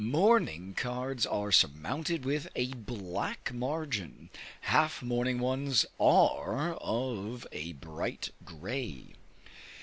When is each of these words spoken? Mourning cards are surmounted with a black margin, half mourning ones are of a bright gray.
Mourning 0.03 0.73
cards 0.73 1.27
are 1.27 1.51
surmounted 1.51 2.25
with 2.25 2.47
a 2.55 2.73
black 2.73 3.53
margin, 3.53 4.31
half 4.61 5.03
mourning 5.03 5.37
ones 5.37 5.85
are 5.99 6.73
of 6.77 7.45
a 7.51 7.73
bright 7.73 8.31
gray. 8.43 9.13